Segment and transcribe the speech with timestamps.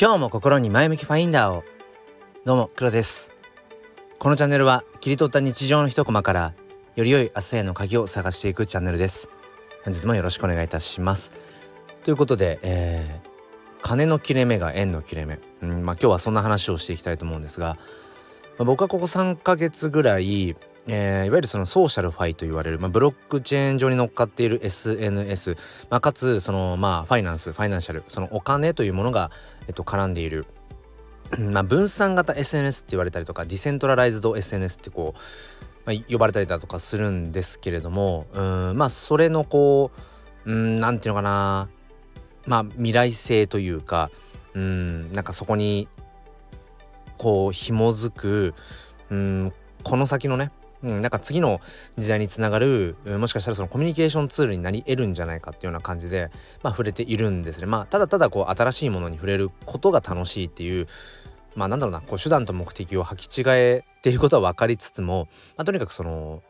[0.00, 1.62] 今日も心に前向きファインダーを。
[2.46, 3.32] どうも黒です。
[4.18, 6.54] このチャンネルは切り取った日常の一コマから
[6.96, 9.28] より良い明日への鍵を探していくチャンネルです。
[9.84, 11.32] 本日もよろしくお願いいたします。
[12.02, 13.28] ということで、えー、
[13.82, 17.76] 金の切れ目が円の切れ目、うんまあ、今日はそんな話をしていきたいと思うんですが、
[18.56, 20.56] まあ、僕はここ3ヶ月ぐらい
[20.86, 25.56] えー、いわゆるそのソーシャルファイと言われる、まあ、ブロックチェーン上に乗っかっている SNS、
[25.90, 29.30] まあ、かつそのまあファイナンスファイナンシャルそのお金というものが、
[29.68, 30.46] えっと、絡んでいる、
[31.38, 35.18] まあ、分散型 SNS って言われたりとかディセントラライズド SNS ってこう、
[35.84, 39.90] まあ、呼ばれたりだとかするんですけれどもうんまあそれのこ
[40.46, 41.68] ううんなんていうのかな
[42.46, 44.10] まあ未来性というか
[44.54, 45.88] うんなんかそこに
[47.18, 48.54] こう紐づく
[49.10, 49.52] うん
[49.82, 50.52] この先のね
[50.82, 51.60] うん、なんか次の
[51.98, 56.30] 時代につながるもしかしたらそのコミュニケーションツールになり得るんじゃないかっていうような感じで、
[56.62, 57.66] まあ、触れているんですね。
[57.66, 60.88] まあ、ただただこう新しいものに触れることが楽しいっていう
[61.54, 66.42] まあなんだろうなこう手段と目的を履き違えていることは分かりつつも、まあ、とにかくその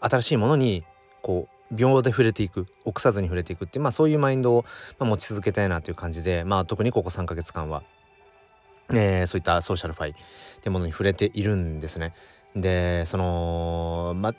[0.00, 0.84] 新しいものに
[1.22, 4.64] こう秒で触れていく臆さずに触れていくっていう、まあ、そういうマインドを、
[4.98, 7.82] 持ち続けたいなという感じで、まあ、特にここ3ヶ月間は、
[8.90, 10.20] えー、そういったソーシャルファイって
[10.66, 12.14] いうものに触れているんですね。
[12.56, 14.34] でそのま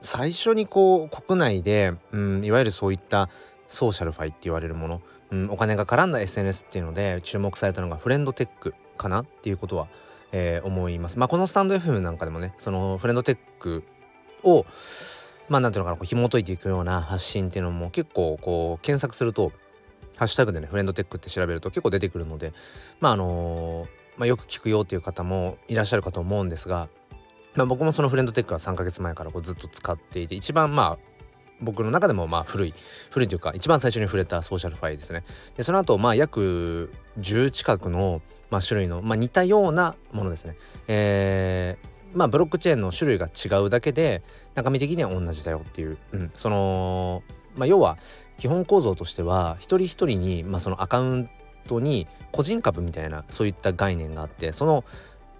[0.00, 3.28] 最初にこう国内で、うん、いわゆるそういった
[3.68, 9.88] ソーシャルファイって言われるもの、うん、お金が絡んだ SNS っていうので注目されたのがフレンドテックかなっていうことは、
[10.32, 11.18] えー、思います。
[11.18, 13.82] まあこのスタンド FM なんかでもねそのフレンドテック
[14.42, 14.64] を
[15.48, 19.52] まあなんていうのかなこう紐解いていくような発信っていうのも結構こう検索すると
[20.16, 22.52] ハッシュタグでねフレンドテックって調べると結構出てくるので
[23.00, 26.88] まああのー、まあ、よく聞くよっていう方もいらっしゃるかと思うんですが
[27.56, 31.16] まあ、僕もそのフレンドテックは3ヶ月前からこうずっと使っていて一番まあ
[31.60, 32.74] 僕の中でもまあ古い
[33.10, 35.24] 古いというか一番最初に触れたソーシャルファイですね。
[35.56, 40.56] でその後まあ約10近くの、まあ、種類の、まあ、似たようなものですね。
[40.86, 44.22] えー、まあブロックチェーンの種類が違うだけで
[44.54, 47.22] 中身的には同じだよっていう、うん、その
[47.56, 47.96] まあ要は
[48.36, 51.30] 基本構造としては一人一人に、まあ、そのアカウン
[51.66, 54.84] トに個人株みたいなそういった概念があってその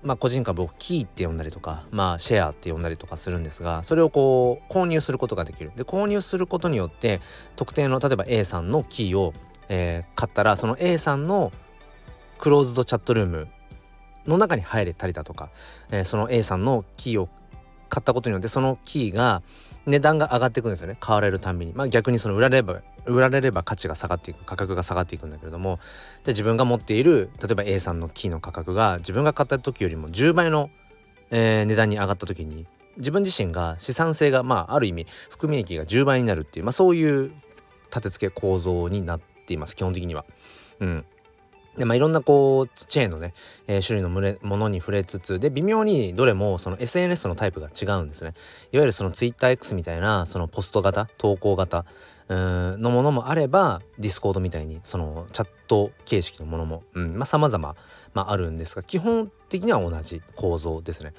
[0.07, 5.73] まあ、個人株をキーって呼んだりとか、まあ、シェアって呼んだりとかするんですがそれをこう購入することができる。
[5.75, 7.21] で購入することによって
[7.57, 9.35] 特定の例えば A さんのキーを、
[9.69, 11.53] えー、買ったらその A さんの
[12.39, 13.49] クローズドチャットルーム
[14.29, 15.51] の中に入れたりだとか、
[15.91, 17.29] えー、その A さんのキーを
[17.89, 19.43] 買ったことによってそのキーが
[19.87, 20.97] 値段が上がっていくんですよね。
[21.01, 21.73] 買われるたんびに。
[21.73, 25.79] まあ逆にその売られれば売られれば価値が下がっていく価格が下がっていくんだけれども。
[26.25, 30.71] で自分が持っている例えば A さんのキーの価格が自分が買った時よりも10倍の、
[31.31, 32.67] えー、値段に上がった時に
[32.97, 37.33] 自分自身が資産性がまあある意味含み益が10倍になるっていう、まあ、そういう
[37.91, 39.77] 立て付け構造になっています。
[39.77, 40.25] 基本的には。
[40.81, 41.05] うん。
[41.77, 43.35] でまあ、いろんなこうチェーンのね、
[43.67, 48.33] えー、種類のものに触れつつで微妙にどれもその SNS のタイプが違うんですね。
[48.73, 51.85] いわゆるその TwitterX みたいなそのポスト型投稿型
[52.29, 57.77] のものもあれば Discord みたいにそのチャット形式のものも、うん、まあ様々、
[58.15, 61.13] まあ、あるんですが基本的には同じ構造ですね。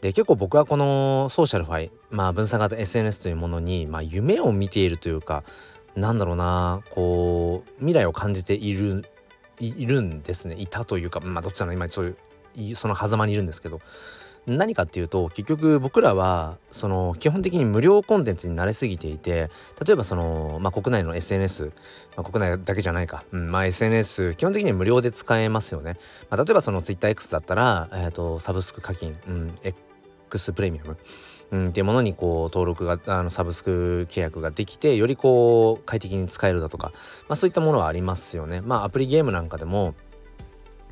[0.00, 5.44] で結構僕はこのソーシャルファイ、まあ、分散型 SNS というものに、まあ、夢を見ているというか
[5.94, 9.04] なんだろうなこう未来を感じている
[9.68, 10.56] いるんですね。
[10.58, 12.16] いたというかまあどっちなの今そう
[12.56, 13.80] いうその狭間にいるんですけど。
[14.44, 19.50] 何かっていうと結局僕らはその基本的に無料コンテンツに慣れすぎていて
[19.84, 21.66] 例えばその、まあ、国内の SNS、
[22.16, 25.96] まあ、国内だけじゃないか、うんまあ、SNS 基本的に無料で使えますよね、
[26.28, 30.96] まあ、例えばその TwitterX だったら、えーと、サブスク課金、うん、X プレミアム。
[31.52, 36.92] うん、っていうものにこう登録があのサブスク契約ができてよりこう快適に使えるだとか、
[37.28, 38.62] まあ、そういったものはありますよね。
[38.62, 39.94] まあアプリゲームなんかでも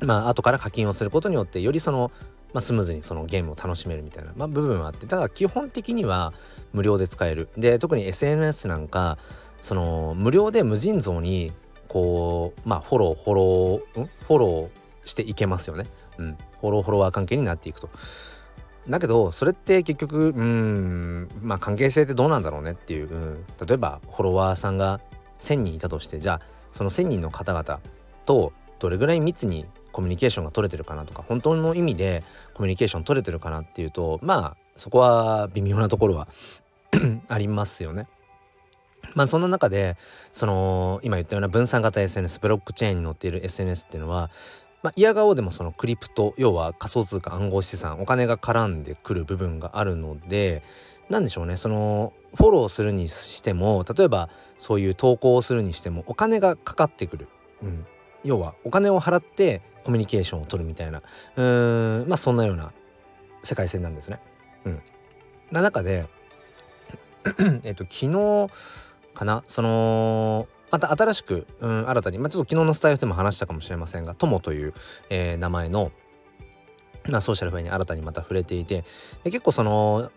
[0.01, 2.11] まあ後から課金をすることによってよりその、
[2.53, 6.31] まあ、スムーズにそのゲームを楽しめるみたいな、まあ、部分はあってただ基本的には
[6.73, 7.49] 無料で使える。
[7.57, 9.17] で特に SNS なんか
[9.61, 11.51] その無料で無尽蔵に
[11.87, 15.87] こうまあフォローフォロー、ん、フォローしていけますよね。
[16.19, 17.89] うん、フォローフォロワー関係になっていくと。
[18.89, 24.99] だけどそれって結局うんまあ関係性ってどうなんだろうねっていう、うん、例えばフォロワーさんが
[25.39, 26.41] 1,000人いたとしてじゃあ
[26.71, 27.79] その1,000人の方々
[28.25, 32.23] とどれぐらい密にコミュニケーションが取れてるかなとか本当の意味で
[32.53, 36.27] コミュニケーション取れてるかなっていうとまあそこは微妙なところは
[37.27, 38.07] ありますよね。
[39.13, 39.97] まあそんな中で
[40.31, 44.29] その今言ったような分散型 SNS ブロックチェーンに載っている SNS っていうのは
[44.83, 50.63] まあ、嫌顔でもそのクリプト要は仮想通貨暗号資産お金が絡んでくる部分があるので
[51.09, 51.57] 何でしょうね。
[51.57, 57.27] そのフォローするにしても例えばそういう投稿をするにしてもお金がかかってくる、
[57.61, 57.85] うん、
[58.23, 61.01] 要はお金を払ってコミュニケーションを取るみたいな。
[61.35, 62.05] うん。
[62.07, 62.71] まあそんなような
[63.43, 64.19] 世界線なんですね。
[64.65, 64.81] うん、
[65.51, 66.05] な中で
[67.63, 68.49] えっと昨日
[69.13, 74.73] かなそのまた新しく、うん、新たに、まあ、ちょっと昨日のスタイルでも話したかもしれませんが、ともという、
[75.09, 75.91] えー、名前の、
[77.07, 78.85] まあ、ソーシャルファイに新たにまた触れていて、
[79.23, 80.11] で結構その、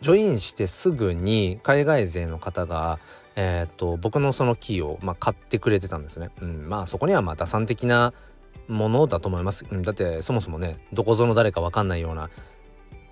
[0.00, 2.98] ジョインしてすぐに海外勢の方が、
[3.36, 6.30] えー、っと僕のそのキーを、まあ、買ってくれてたんですね。
[6.40, 8.12] うん、まあそこにはまあ打算的な
[8.68, 9.64] ものだと思います。
[9.70, 12.30] うん、だってそもそもねどこぞの誰か分かんないような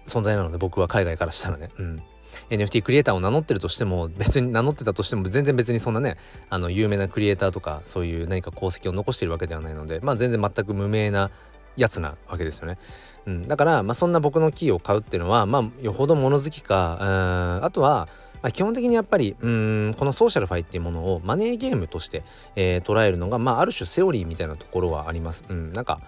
[0.06, 1.70] 存在なので僕は海外からしたらね。
[1.78, 2.02] うん
[2.50, 6.16] NFT クリエイターを名乗ってるとしても別に名乗ってたとしても全然別にそんなね
[6.50, 11.30] あの有名なクリエイターとかそういう何か功績を残してるわけではないのでまあ全然全く無名な
[11.76, 12.78] やつなわけですよね。
[13.26, 18.08] うん、だから、まあ、そんな僕のキーを買うっていうのは、まあ、よほど物好きか、あとは、
[18.42, 22.22] まあ、基本的にやっぱりうんこのソーシャルファイっていうものをマネーゲームとして、
[22.54, 25.44] えー、捉えるのが、まあ、ある種セオリーみたいなところはあります。
[25.48, 26.00] うん、なんか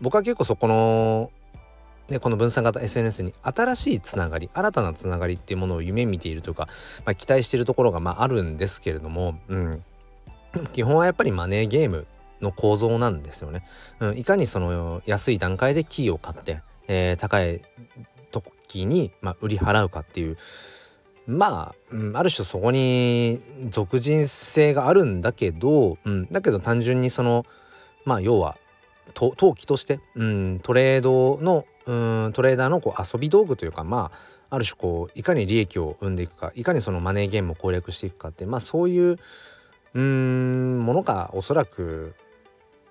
[0.00, 1.30] 僕は結構そこの
[2.08, 6.68] ね、この分散型 SNS に新しいつながり新たなつながりっていうものを夢見ているというか、
[7.06, 9.84] まあ、期待しているところがまああるんですけれども、うん、
[10.72, 12.06] 基本はやっぱりマネーゲーム
[12.40, 13.66] の構造なんですよね。
[14.00, 17.62] うん、いかにその安い段階でキーを買って、えー、高い
[18.30, 20.36] 時に、まあ、売り払うかっていう
[21.26, 23.40] まあ、うん、ある種そこに
[23.70, 27.46] 俗人性があるんだけど、うん、だけど単純にその
[28.04, 28.58] まあ要は
[29.14, 31.92] 投機として、うん、トレードのう
[32.28, 34.10] んトレーダーのこう遊び道具というかま
[34.48, 39.18] あある種こういかに利益を生んでいくかいかにそのマネーゲームを攻略していくかってまあそういう
[39.94, 42.14] うんものがおそらく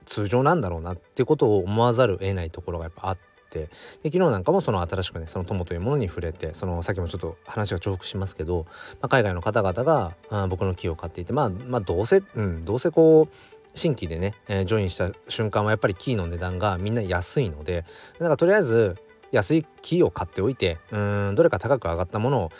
[0.05, 3.17] 通常なんだろうなってことを思わざるを得ないところがやっぱあっ
[3.49, 3.69] てで
[4.05, 8.65] 昨日なんかもその新しくねその友というものに触れてそのさっきもちょっと話が重複しますけど、
[9.01, 18.97] まあ、海外の方々があ僕の木を買っていてまあまあどうせ、うん、どうせこう新規でね、えー、ジョインした瞬間はやっぱりキーの値段がみんな安いのでだからとりあえず
[19.31, 22.51] 安いキーを買っておいてうんどれか高く上がったものを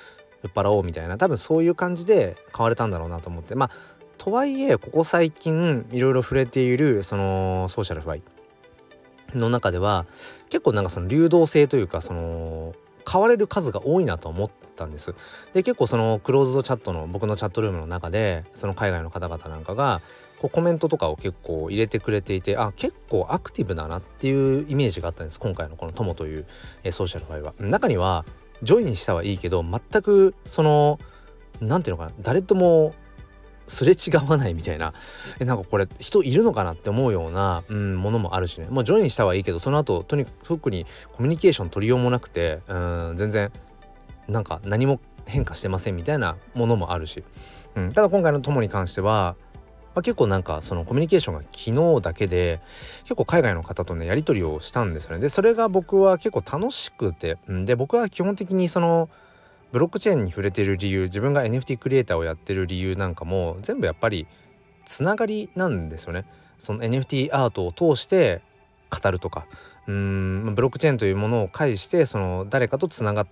[0.44, 3.56] 売っ払おうみたいな多分そういう感じで買われたんだろうなと思って。
[3.56, 3.72] まあ
[4.18, 8.24] とはいえここ最近いろいろ触れているそのソーシャルファイ
[9.38, 10.06] の中では
[10.50, 12.74] 結構なんかその流動性というかその
[13.04, 15.16] 買われる数が多いなと思ったんです。
[15.54, 20.02] で結構そのクローズドチャットの僕のチャットルームの中でその海外の方々なんかが
[20.40, 26.46] こうコメントとかを結構入れてくれていてあ結構アクティブだなっていうイメージがあったんです今回のこの友という、
[26.92, 27.54] ソーシャルファイは。
[27.60, 28.26] 中には
[28.62, 31.00] ジョインしたはいいけど全くその
[31.62, 32.94] 何て言うのかな誰とも
[33.68, 34.94] すれ違わないみたいな。
[35.40, 38.68] えなんかこれ人いるのかなって思うような、うん、ものもあるしね。
[38.70, 42.74] もうジョインしたはいいけどその後とにかく特にコミュニケーション取りようもなくてう
[43.14, 43.52] ん全然
[44.28, 47.24] なんか何も変化してませんみたいなものもあるし、
[47.76, 49.36] うん、ただ今回の友に関しては
[49.96, 52.62] まあ、結構なんかそのコミュニケーションが昨日だけで
[53.04, 55.20] 結構海外の方とねやり取りをしたんですよね。
[55.20, 59.10] でそれが僕は結構楽しくて、うん、で僕は基本的にその
[59.74, 64.28] ブロックチェーンに触れてる理由自分が NFT クリエイターをやってる理由なんかも全部やっぱり
[64.86, 66.26] つながりなんですよね。
[66.60, 68.42] その NFT アートを通して
[68.92, 69.48] 語るとか
[69.88, 73.28] うんブロックチェーンというものを介してその誰かとつながっ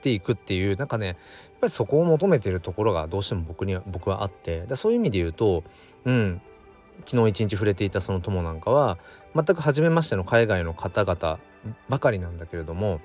[0.00, 1.16] ていくっていうなんかねやっ
[1.60, 5.64] ぱりそこを求めてるところがどうしても僕には僕はあってだそういう意味で言うと
[6.06, 6.40] うん
[7.04, 8.98] 昨日一日触れていたその友なんかは
[9.34, 11.38] 全く初めましての海外の方々
[11.88, 13.00] ばかりなんだけれども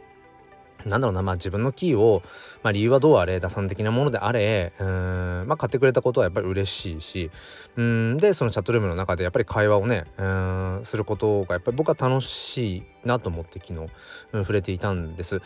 [0.86, 2.22] なんだろうな、まあ自分のキーを、
[2.64, 7.32] まあ理由はどうあれ、打算的なものであれ、うん、まあ買ってくれたことはやっぱり嬉しいし、
[7.76, 13.90] うん、で、そのチャットルームの中でやっぱり会話をね、うん、することがやっぱり僕は楽しいなと思って昨日、
[14.34, 15.42] うん、触れていたんです。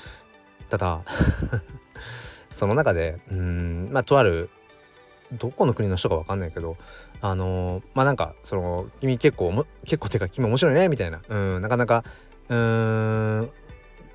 [0.69, 1.01] ただ
[2.49, 4.49] その中で、うん、まあとある、
[5.39, 6.77] どこの国の人かわかんないけど、
[7.21, 12.03] あのー、まあなんか、その、君結構、結構てか君面白いね、みたいな、うん、なかなか、
[12.49, 13.49] うん、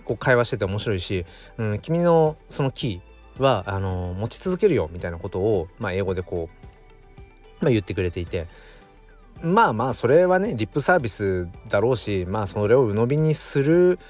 [0.08, 1.26] こう会話してて面白いし、
[1.58, 6.48] うん、君のそのキーはあの持ち続けるよみたいなことを、まあ、英語でこ
[7.60, 8.46] う、まあ、言ってくれていて。
[9.40, 14.00] まあまあそれはねリップサービスだろうしまあそれを鵜呑みにする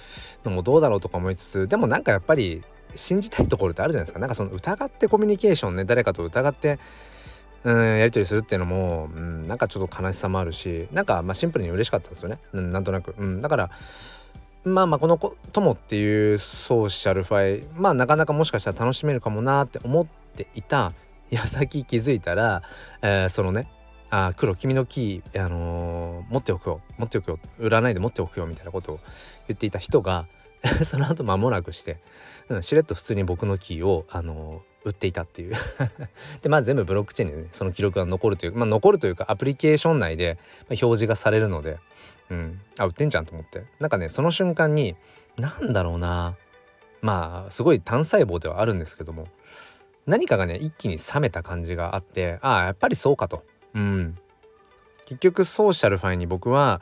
[0.42, 2.62] のもどうだろうとか思いつつでもなんかやっぱり
[2.94, 4.20] 信じたいところってあるじゃないですか。
[4.20, 6.78] なんかその疑ってコミュニケーションね誰かと疑って
[7.64, 13.70] うん、やり取りするっていうのも、うん、なんかちょっと悲しさもあるしなんかまあシンプルに嬉しかったんですよね、うん、なんとなく、うん、だから
[14.64, 15.18] まあまあこの
[15.52, 20.92] 友っていうソーシャルファイまあなかなかもしかしたら楽しめるかもなって思っていた
[21.30, 22.62] 矢先気づいたら、
[23.02, 23.70] えー、そのね
[24.10, 29.00] あ黒君のキー、あのー、持っておくよ持っておくよ売らないで持っておくよみたいなことを
[29.48, 30.26] 言っていた人が
[30.84, 31.98] その後間もなくして、
[32.48, 35.54] うん、しれっと普通に僕のキーを、あのー、売っていたっていう。
[36.42, 40.38] でまあ全部ブロックチェーンにねその記録が残るというまあ残るというかアプリケーション内で
[40.68, 41.78] 表示がされるので
[42.30, 42.60] うん。
[42.78, 43.64] あ売ってんじゃんと思って。
[43.80, 44.96] なんかねその瞬間に
[45.36, 46.36] なんだろうな。
[47.00, 49.28] まあすごい単細胞ではあるんですけども。
[50.06, 53.44] 何かがね一気に冷めた感じがあってああやっぱりそうかと。
[53.74, 54.18] うん。
[55.06, 56.80] 結局 SocialFi に僕は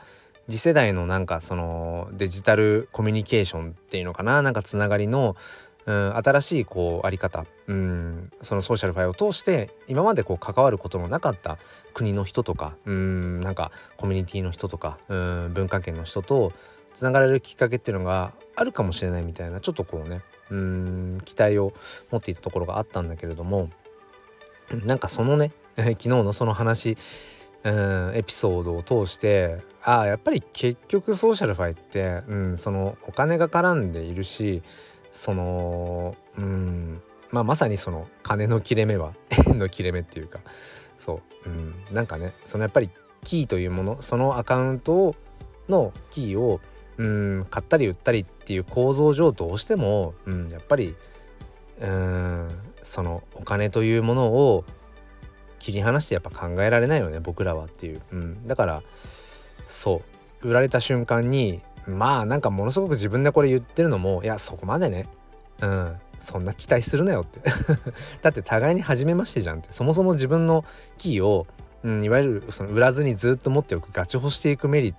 [0.48, 4.42] 次世代のなんかそのデジタルコミュニケーションっていうのかな。
[4.42, 5.36] なんかつながりの、
[5.86, 11.58] うん、新しいこうあり方、うん、その SocialFi を通して今までこう関わることのなかった
[11.94, 16.52] 国の人とか、うん、なんかコミュニティの人とか、うん、文化圏の人と
[16.92, 21.72] つながれるきっかけっていうのがあるかもしれないみたいなちょっとこうねうん期待を
[22.10, 23.70] 持っていたところがあったんだけれども
[24.84, 26.96] なんかそのね 昨日のその話
[27.62, 34.62] うんエピソードを通してああやっぱり結局ソーシャルファイって、うん、そのお金が絡んでいるし
[35.16, 37.02] そのうん。
[37.30, 39.12] まあまさにその金の切れ目は
[39.48, 40.40] 円の切れ目っていうか
[40.96, 42.88] そう、うん、なんかねそのやっぱり
[43.24, 45.14] キーというものそのアカウント
[45.68, 46.60] のキーを
[46.98, 50.94] うん買ったり売ったりっていう構造上どうしても、うん、やっぱり
[51.80, 52.48] うん
[52.82, 54.64] そのお金というものを
[55.58, 58.82] 切り離してやっぱ考えられないよね僕らはっていう、うん、だから
[59.66, 60.16] そう。
[60.42, 65.08] 売られた瞬間にまあなんかものすごく自分でこれ言ってるのもいやそこまでね。
[65.60, 65.96] うん。
[66.18, 67.40] そんな期待するなよって。
[68.22, 69.70] だって互いに初めましてじゃんって。
[69.70, 70.64] そもそも自分の
[70.98, 71.46] キーを、
[71.84, 74.94] うん、いわゆるその売らずにずっと持っておくガチホしていくメリッ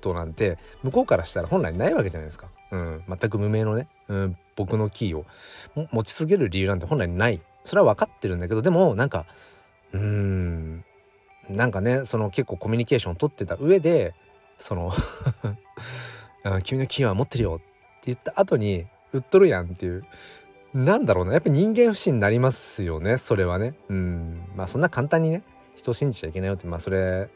[0.00, 5.24] トなんて向こうからしたら本来ないわけじゃないですか、うん、全く無名のね、うん、僕のキーを。
[5.92, 7.40] 持ち続ける理由なんて本来ない。
[7.64, 9.26] それは分かってるんだけどでもなんか
[9.92, 10.84] うーん。
[11.48, 14.14] なんかねその結構コミュニケーションを取ってた上で
[14.58, 14.92] その
[16.62, 17.64] 君のキーは持ってるよ」って
[18.06, 20.04] 言った後に「売っとるやん」っていう。
[20.74, 23.16] なんだろうなやっぱ人間不信になりますよね。
[23.16, 23.74] それはね。
[23.88, 24.42] うん。
[24.54, 25.42] まあそんな簡単にね
[25.74, 26.66] 人を信じちゃいけないよって。
[26.66, 27.30] まあそれ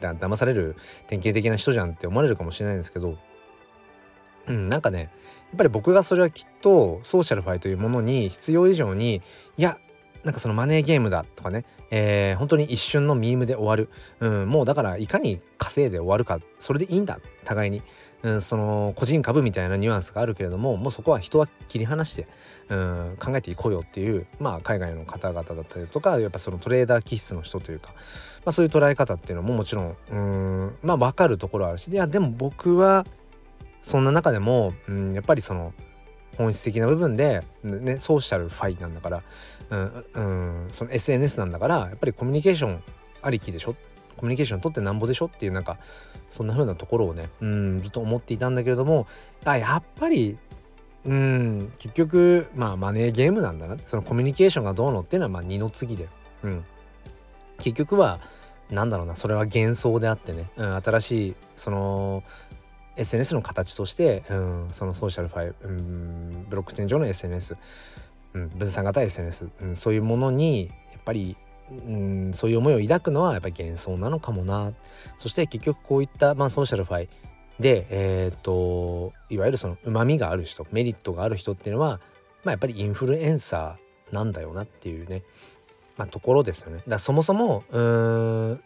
[0.00, 0.74] だ騙される
[1.06, 3.16] 典型的な人じゃんって思われるかもしれないんですけど。
[4.48, 5.10] うんなんかねやっ
[5.56, 9.22] ぱり僕がそれはきっとソーシャルファイというものに必要以上に
[9.56, 9.78] いや
[10.24, 13.88] なんかそのマネーゲームだとかね、えー、本当に一瞬のミームで終わる、
[14.20, 16.40] うん、もうだからいかに稼いで終わるか。
[16.58, 17.18] それでいいんだ。
[17.44, 17.82] 互いに、
[18.22, 22.28] うん、その個人株みたいなニュアンスがあるけれどももうそこは人は切り離して、
[22.68, 27.92] うん、考えていこうよっていうまあ海外の方々だったりとかやっぱそのトレーダー気質の人というか、
[28.44, 33.04] まあ、そういう捉え方っていうのももちろんうんまあ分かるところあるしいやでも僕は
[33.82, 35.74] そんな中でも、うん、やっぱりその
[36.38, 39.22] 本質的な部分で、ね、ソーシャルファイなんだから、
[39.70, 40.20] うん、う
[40.66, 42.82] ん、その SNS なんだからやっぱりコミュニケーション
[43.20, 43.74] ありきでしょ
[44.16, 45.78] コミュニケーション取ってなんぼでしょっていうなんか
[46.30, 49.06] そんな風なところをねうんずっと思っていたんだけれども
[49.44, 50.38] あやっぱり
[51.04, 53.76] うん結局まあマネーゲームなんだな。
[53.86, 56.08] そのコミュニケーションがどうのっていうのはまあ二の次で、
[56.42, 56.64] うん、
[57.58, 58.20] 結局は
[58.70, 62.22] なんだろうなそれは幻想であってね、うん、新しいその
[62.96, 67.56] SNS の形として、うん、その SocialFi、うん、ブロックチェーン上の SNS、
[68.34, 71.36] うん、分散型 SNS、うん、そういうものにやっぱり、
[71.86, 71.96] う
[72.28, 74.72] ん、そういう思いを抱くのはやっぱり幻想なのかもな
[75.16, 77.08] そして結局こういった、まあ、 SocialFi
[77.60, 82.00] で、えー、っといわゆるそのうまみがある人メリットがある人っていうのは、
[82.44, 85.22] まあ、やっぱりインフルエンサーなんだよなっていうね、
[85.96, 86.82] まあ、ところですよね。
[86.86, 88.62] だそもそもうん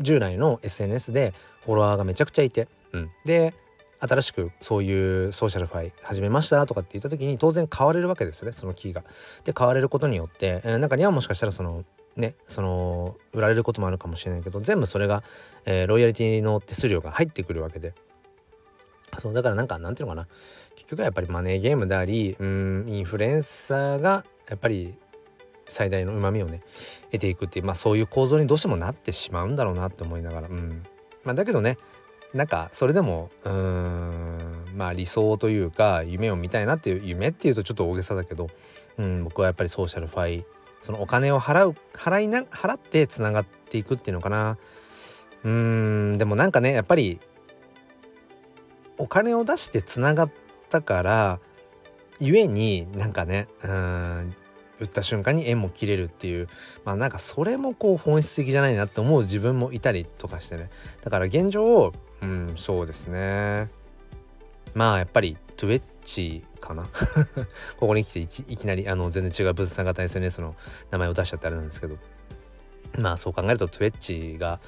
[0.00, 1.34] 従来の SNS で
[1.64, 3.54] フォロワーがめちゃくちゃいてうん、で
[4.00, 9.02] 新しくそういう SocialFi 始めましたとかって言った時に当然買われるわけですよねそのキーが。
[9.44, 11.84] で買われることによって、えー、中にはもしかしたらその
[12.18, 15.22] ねその売られることもあるかもしれないけど全部それが、
[15.64, 17.94] えー、ロイヤリティの手数料が入ってくるわけで。
[19.16, 20.28] そうだからなんかなんていうのかな
[20.74, 24.94] 結局はやっぱりマネーゲームでありうんインフルエンサーがやっぱり
[25.66, 26.62] 最大のうまみをね
[27.10, 30.84] 得ていくっていうまあそういう構造にどうしてもなってしまうんだろうなって思いながらうん
[31.24, 31.78] まあだけどね
[32.34, 38.48] なんかそれでもうんまあ理想というか夢を見たいなっていう夢っていうとちょっと大げさだけど、
[38.98, 40.44] うん、僕はやっぱりソーシャルファイ
[40.80, 44.58] そのお金を払う払いな払ってつながっていくっていうのかな。
[45.44, 45.50] うー
[46.14, 47.20] んでもなんかねやっぱり
[48.96, 50.32] お金を出してつながっ
[50.68, 51.40] たから
[52.18, 54.34] ゆえになんかねうん
[54.80, 56.48] 打った瞬間に縁も切れるっていう
[56.84, 60.70] まあなんかそれもこう本質的じゃないなって思う自分もいたりとかしてね。
[61.02, 63.68] だから現状うんそうですね。
[64.74, 66.84] まあやっぱりトゥエッチかな？
[67.78, 70.54] ここに来ていきなりあの全然違う分散型 SNS の
[70.90, 71.96] 名前を出しちゃってあれなんですけど。
[72.96, 74.60] まあそう考えるとトゥエッチが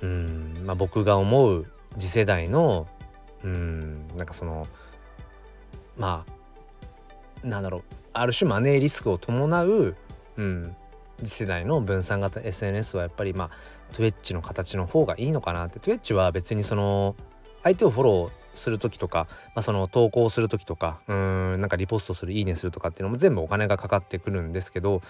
[0.00, 1.66] うんまあ僕が思う
[1.96, 2.86] 次世代の
[3.42, 4.66] うんなんかその
[5.96, 6.24] ま
[7.42, 7.82] あなんだろう
[8.12, 9.96] ある種マネーリスクを伴う、
[10.36, 10.76] うん、
[11.22, 13.50] 次世代の分散型 SNS はやっぱりまあ
[13.92, 15.78] Twitch の形の方がいいのかなって。
[15.78, 17.16] Twitch は別にその
[17.62, 25.00] 相手をフォローする時とか、まあ、その投稿する時とかうんなんかリポストするいいねするとかっていうのも全部お金がかかってくるんですけど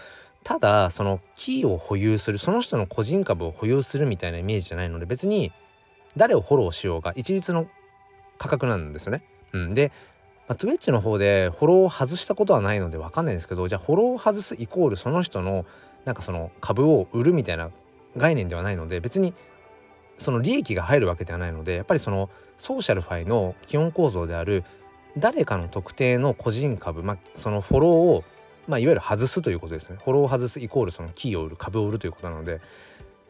[0.44, 5.52] ただそのキーを保有するその人の個人株を保有するみたいなイメージじゃないので別に
[6.16, 7.66] 誰をフォローしようが一律の
[8.38, 9.22] 価格なんですよね。
[9.52, 9.92] うん、で、
[10.46, 15.66] まあ、Twitch の方でフォローを外したことはないので分かんないんですけどじゃあフォローを外すイコールその人の
[16.04, 17.70] なんかその株を売るみたいな
[18.16, 19.34] 概念ではないので別に
[20.18, 24.64] その利益が入るわけではないのでやっぱりその SocialFi の基本構造である
[25.16, 28.24] 誰かの特定の個人株、まあ、そのフォローを、
[28.66, 29.96] まあ、いわゆる外すということですね。
[30.04, 32.60] フォローを外すイコールそのキーを売る株を売るということなので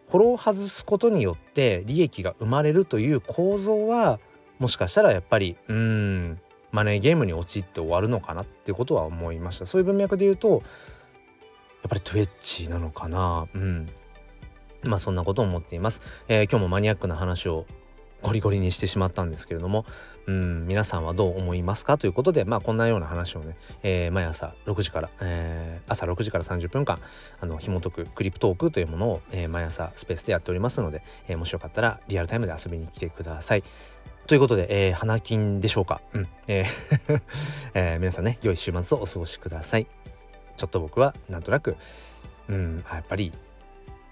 [0.08, 4.18] フォローを外すことによって利益が生まれるという構造は
[4.58, 6.40] もしかしたらやっぱりうん
[6.72, 9.66] マネーゲームに陥って終わるのかなっていうことは思いました。
[9.66, 10.60] そういう文脈で言うとやっ
[11.88, 13.46] ぱり Twitch なのかな。
[13.54, 13.88] うん。
[14.82, 17.66] まあそんなことを思っています、えー、今日もマニアックな話を
[18.22, 19.84] ゴリゴリにしてしまったんですけれども
[20.26, 27.00] うん皆さんはどう思いますかということでまあこんなような話をね、えー、毎朝6時から、えー、朝6時から30分間
[27.40, 33.64] あの紐解くクリプトークというものを、えー、毎朝スペースでやっておりますので、えー、もしよかったらリアルタイムで遊びに来てください。
[34.26, 36.02] ということで、えー、花金でしょうか？
[36.12, 36.28] うん。
[36.48, 37.20] えー
[37.72, 39.86] えー、皆さんね、良い週末をお過ごしください。
[40.56, 41.76] ちょっと僕はなんとなく、
[42.48, 43.32] うん、やっぱり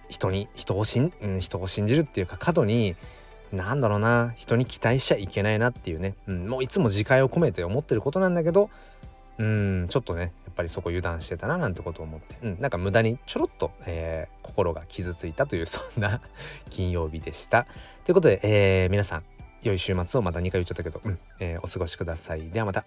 [0.09, 2.97] 人に人を信、うん、人を信じるっていうか過度に
[3.53, 8.71] なんだろうな人に期待しちゃいけないなっていうね、うん、もういつも自戒を込めて思ってることなんだけど
[9.39, 16.21] うんちょっとねやっぱりそこ油断してたななんてことを思って、うん、なんか無駄にちょろっと、えー、心が傷ついたというそんな
[16.71, 17.67] 金曜日でした。
[18.05, 19.25] ということで、えー、皆さん
[19.63, 22.49] 良い週末をまた2回言っちゃったけど、うんえー、お過ごしください。
[22.51, 22.85] ではまた。